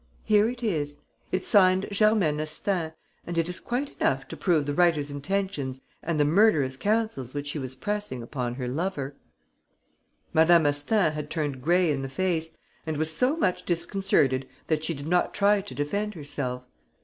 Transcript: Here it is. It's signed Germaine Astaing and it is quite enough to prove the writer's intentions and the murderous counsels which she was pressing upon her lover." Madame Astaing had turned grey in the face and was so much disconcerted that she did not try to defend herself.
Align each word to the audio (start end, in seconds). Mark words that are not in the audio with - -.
Here 0.23 0.49
it 0.49 0.63
is. 0.63 0.97
It's 1.31 1.47
signed 1.47 1.87
Germaine 1.91 2.39
Astaing 2.39 2.93
and 3.27 3.37
it 3.37 3.47
is 3.47 3.59
quite 3.59 3.95
enough 4.01 4.27
to 4.29 4.35
prove 4.35 4.65
the 4.65 4.73
writer's 4.73 5.11
intentions 5.11 5.79
and 6.01 6.19
the 6.19 6.25
murderous 6.25 6.75
counsels 6.75 7.35
which 7.35 7.45
she 7.45 7.59
was 7.59 7.75
pressing 7.75 8.23
upon 8.23 8.55
her 8.55 8.67
lover." 8.67 9.15
Madame 10.33 10.65
Astaing 10.65 11.11
had 11.11 11.29
turned 11.29 11.61
grey 11.61 11.91
in 11.91 12.01
the 12.01 12.09
face 12.09 12.57
and 12.83 12.97
was 12.97 13.13
so 13.15 13.37
much 13.37 13.63
disconcerted 13.63 14.49
that 14.65 14.83
she 14.83 14.95
did 14.95 15.05
not 15.07 15.35
try 15.35 15.61
to 15.61 15.75
defend 15.75 16.15
herself. 16.15 16.65